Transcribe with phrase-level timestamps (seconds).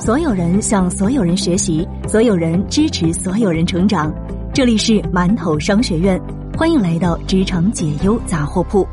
[0.00, 4.10] 所有人向所有人学习，所有人支持所有人成长。
[4.54, 6.18] 这里是馒头商学院，
[6.56, 8.88] 欢迎来到职场解忧杂货铺。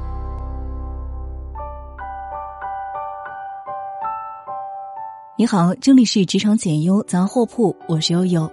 [5.38, 8.52] 你好，这里是职场解忧杂货铺，我是悠悠。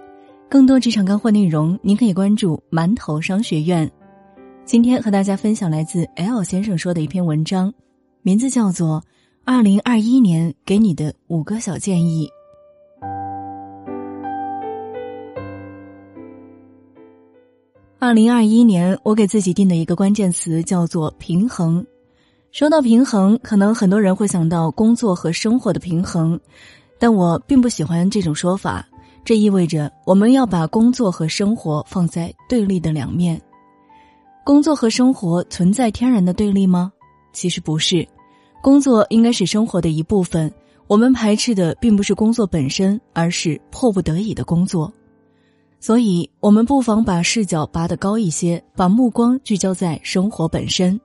[0.49, 3.91] 更多职场干货内容，您可以关注馒头商学院。
[4.63, 7.73] 今天和大家分享来自 L 先生说的一篇文章，
[8.21, 9.01] 名字叫做
[9.43, 12.25] 《二零二一年给你的五个小建议》。
[18.05, 21.83] 二零二一年，我给自己定的一个关键词叫做平衡。
[22.51, 26.39] 说到平衡，可能很多人会想到工作和生活的平衡，
[26.99, 28.87] 但我并不喜欢这种说法。
[29.23, 33.41] 这意味着我们要把工作和生活放在对立的两面。
[34.43, 36.93] 工作和生活存在天然的对立吗？
[37.33, 38.07] 其实不是，
[38.61, 40.53] 工作应该是生活的一部分。
[40.85, 44.93] 我们排斥的并不是工作本身，而是迫不得已的工作。
[45.85, 50.99] 所以，我们不妨把视角拔得高一些，把目光聚焦在生活本身。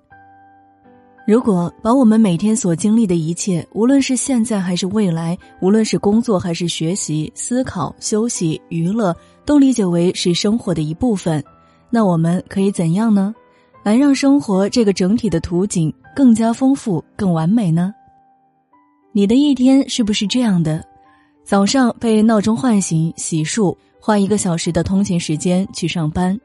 [1.26, 9.14] 如果把我们每天所经历的一切，无论是现在还是未来，无论是工作还是学习、思考、休息、娱乐，
[9.44, 11.44] 都理解为是生活的一部分，
[11.90, 13.34] 那我们可以怎样呢？
[13.82, 17.92] 来让生活这个整体的图景更加丰富、更完美呢？
[19.12, 20.82] 你的一天是不是这样的？
[21.50, 23.76] 早上被闹钟唤醒，洗漱。
[23.98, 26.38] 花一个小时的通勤时间去上班，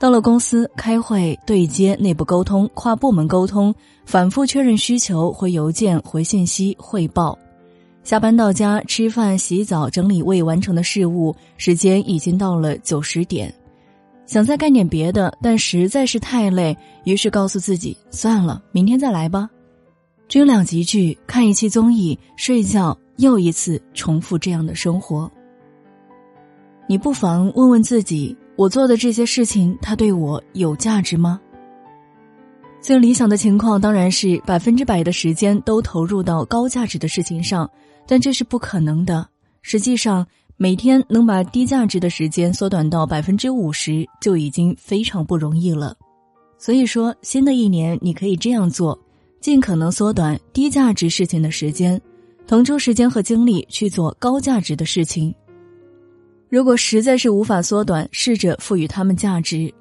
[0.00, 3.74] 到了公司开会、对接、内部沟通、跨部门沟通、
[4.06, 7.38] 反复确认需求、回邮件、回信息、汇报。
[8.02, 13.52] 下班到家吃饭、洗澡、整理未完成的事物，时间已经到了九十点。
[14.24, 19.50] 想再干点别的，但实在是太累，于是告诉自己算了，明天再来吧。
[20.26, 25.30] 追两集剧，看一期综艺，睡觉，又一次重复这样的生活。
[26.88, 31.40] 你不妨问问自己：我做的这些事情，它对我有价值吗？
[32.80, 37.68] 最理想的情况当然是百分之百的时间都投入到高价值的事情上，
[38.06, 39.28] 但这是不可能的。
[39.62, 40.26] 实际上，
[40.56, 45.94] 每天能把低价值的时间缩短到百分之五十，就已经非常不容易了。
[46.56, 48.98] 所以说，新的一年你可以这样做：
[49.40, 52.00] 尽可能缩短低价值事情的时间，
[52.48, 55.32] 腾出时间和精力去做高价值的事情。
[56.48, 59.72] 如果实在是无法缩短，试着赋予他们价值。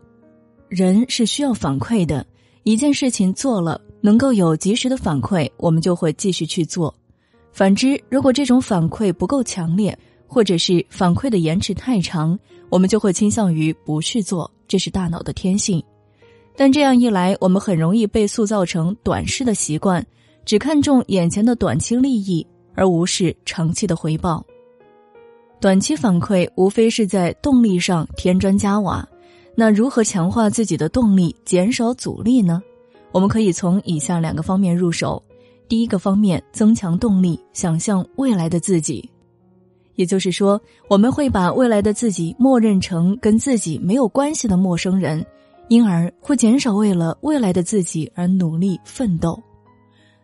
[0.68, 2.28] 人是需要反馈的，
[2.64, 6.94] 一件事情做了能够有及时的反馈，我们就会继续去做。
[7.54, 9.98] 反之，如果这种反馈不够强烈，
[10.28, 14.52] 或者是反馈的延迟太长，我们就会倾向于不去做。
[14.68, 15.82] 这是大脑的天性。
[16.58, 20.06] 但这样一来，我们很容易被塑造成短视的习惯，
[20.44, 22.46] 只看重眼前的短期利益，
[22.78, 24.46] 而无视长期的回报。
[25.60, 29.06] 短期反馈无非是在动力上添砖加瓦，
[29.56, 32.62] 那如何强化自己的动力，减少阻力呢？
[33.12, 35.22] 我们可以从以下两个方面入手。
[35.68, 39.10] 第一个方面，增强动力，想象未来的自己，
[39.96, 45.26] 也就是说，我们会把未来的自己默认成跟自己没有关系的陌生人，
[45.70, 49.42] 因而会减少为了未来的自己而努力奋斗。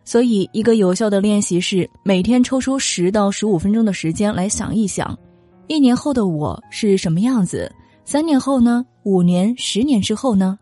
[0.04, 5.18] 所以，一个有效的练习是每天抽出十到十五分钟的时间来想一想，
[5.66, 7.70] 一年后的我是什么样子？
[8.04, 8.84] 三年后呢？
[9.04, 10.58] 五年、十年之后呢？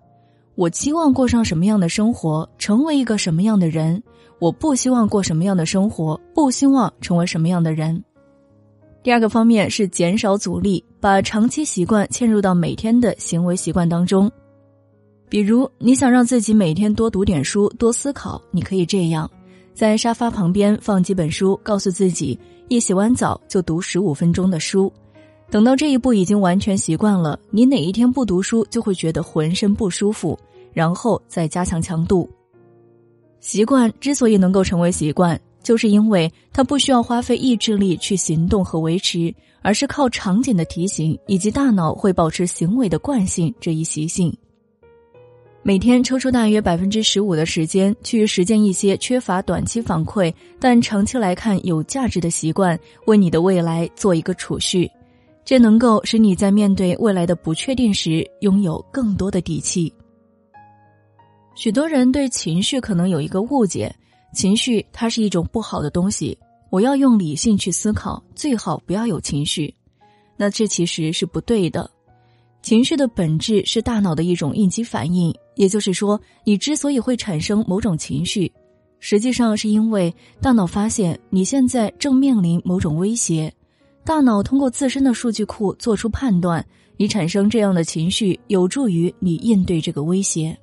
[0.54, 2.48] 我期望过上什么样的生活？
[2.56, 4.00] 成为一个什么样的人？
[4.38, 6.20] 我不希望过什么样的生活？
[6.34, 8.02] 不希望成为什么样的人？
[9.02, 14.30] 第二个方面是减少阻力，把长期习惯嵌入到每天的行为习惯当中。
[15.32, 19.30] 比如，你想让自己每天多读点书、多思考，你可以这样：
[19.72, 22.38] 在沙发旁边放几本书，告诉自己
[22.68, 24.92] 一洗完澡就读十五分钟的书。
[25.50, 30.38] 等到这一步已经完全习惯了，你哪一天不读书就会觉得浑身不舒服，
[30.70, 32.28] 然后再加强强度。
[33.40, 44.30] 习惯之所以能够成为习惯，就是因为它不需要花费意志力去行动和维持，而是靠场景的提醒以及大脑会保持行为的惯性这一习性。
[45.64, 52.76] 每天抽出大约百分之十五的时间去实践一些缺乏短期反馈但长期来看有价值的习惯，
[53.06, 54.90] 为你的未来做一个储蓄，
[55.44, 59.92] 这能够使你在面对未来的不确定时拥有更多的底气。
[61.54, 63.94] 许多人对情绪可能有一个误解，
[64.34, 66.36] 情绪它是一种不好的东西，
[66.70, 69.72] 我要用理性去思考，最好不要有情绪。
[70.36, 71.88] 那这其实是不对的。
[72.62, 78.50] 情绪的本质是大脑的一种应激反应，也就是说，你之所以会产生某种情绪，
[79.00, 83.52] 实际上是因为大脑发现你现在正面临某种威胁，
[84.04, 86.64] 大脑通过自身的数据库做出判断，
[86.96, 90.56] 你产生这样的情绪有助于你应对这个威胁。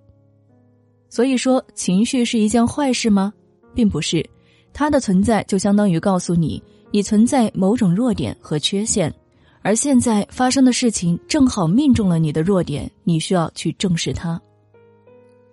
[1.09, 3.33] 所以说，情绪是一件坏事吗？
[3.73, 4.27] 并不是，
[4.73, 6.61] 它的存在就相当于告诉你
[6.91, 9.13] 你存在某种弱点和缺陷，
[9.61, 14.39] 而现在发生的事情正好命中了你的弱点，你需要去正视它。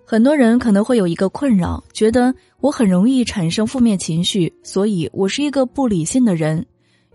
[0.09, 6.65] 很多人可能会有一个困扰，觉得我很容易产生负面情绪，所以我是一个不理性的人，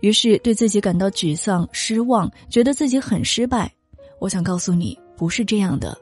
[0.00, 3.72] 于是对自己感到沮丧、失望，觉得自己很失败。
[4.18, 5.96] 我想告诉你，不是这样的。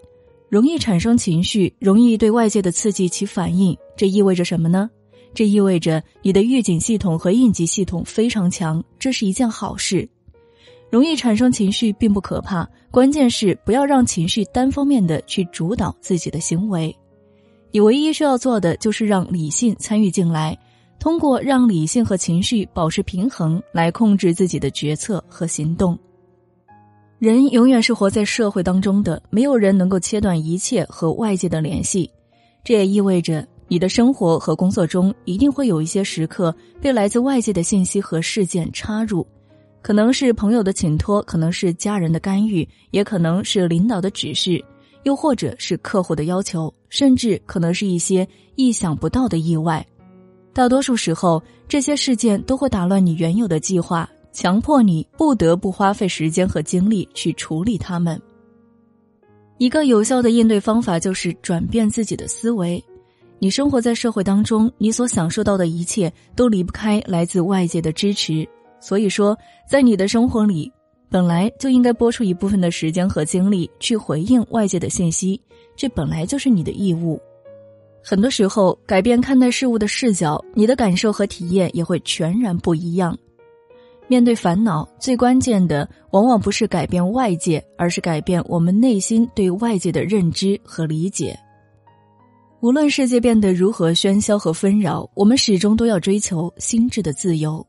[0.49, 4.91] 容易产生情绪，容易对外界的刺激起反应，这意味着什么呢？
[5.33, 10.09] 这意味着你的预警系统和应急系统非常强，这是一件好事。
[10.91, 16.95] 容易产生情绪并不可怕，关键是不要让情绪单方面的去主导自己的行为。
[17.71, 20.59] 你唯一需要做的就是让理性参与进来，
[20.99, 25.97] 通过让理性和情绪保持平衡来控制自己的决策和行动。
[27.21, 32.11] 人永远是活在社会当中的，没有人能够切断一切和外界的联系。
[32.65, 39.25] 这也意味着你的生活和工作中一定会有一些时刻被来自外界的信息和事件插入。
[39.83, 44.63] 可能是朋友的请托，可能是家人的干预，也可能是领导的指示，
[45.05, 49.85] 又或者是客户的要求，甚至可能是一些意想不到的意外。
[50.53, 58.21] 大多数时候，这些事件都会打乱你原有的计划，强迫你不得不花费时间和精力去处理它们。
[59.59, 62.83] 一个有效的应对方法就是转变自己的思维。
[63.39, 68.47] 你生活在社会当中，你所享受到的一切都离不开来自外界的支持。
[68.81, 69.37] 所以说，
[69.69, 70.73] 在你的生活里，
[71.09, 75.41] 本来就应该拨出一部分的时间和精力去回应外界的信息，
[75.77, 77.21] 这本来就是你的义务。
[78.03, 83.17] 很多时候，改变看待事物的视角，你的感受和体验也会全然不一样。
[84.09, 91.39] 面对烦恼，最关键的往往不是改变外界，而是改变我们内心对外界的认知和理解。
[92.61, 97.65] 无论世界变得如何喧嚣和纷扰，我们始终都要追求心智的自由。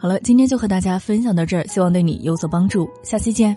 [0.00, 2.88] 好了，今天就和大家分享到这儿，希望对你有所帮助。
[3.02, 3.54] 下期见。